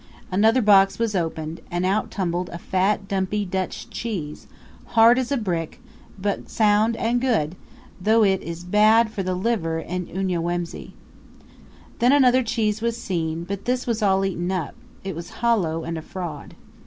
[0.31, 4.47] Another box was opened, and out tumbled a fat dumpy Dutch cheese,
[4.97, 5.79] hard as a brick,
[6.17, 7.55] but sound and good;
[8.01, 10.93] though it is bad for the liver in Unyamwezi.
[11.99, 15.99] Then another cheese was seen, but this was all eaten up it was hollow and
[15.99, 16.55] a fraud.